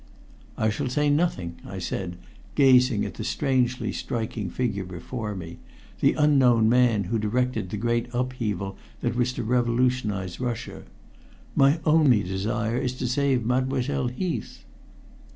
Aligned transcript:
"I 0.57 0.71
shall 0.71 0.89
say 0.89 1.11
nothing," 1.11 1.57
I 1.63 1.77
said, 1.77 2.17
gazing 2.55 3.05
at 3.05 3.13
the 3.13 3.23
strangely 3.23 3.91
striking 3.91 4.49
figure 4.49 4.83
before 4.83 5.35
me 5.35 5.59
the 5.99 6.13
unknown 6.15 6.67
man 6.67 7.03
who 7.03 7.19
directed 7.19 7.69
the 7.69 7.77
great 7.77 8.07
upheaval 8.11 8.77
that 9.01 9.15
was 9.15 9.31
to 9.33 9.43
revolutionize 9.43 10.39
Russia. 10.39 10.85
"My 11.55 11.79
only 11.85 12.23
desire 12.23 12.79
is 12.79 12.93
to 12.93 13.07
save 13.07 13.45
Mademoiselle 13.45 14.07
Heath." 14.07 14.63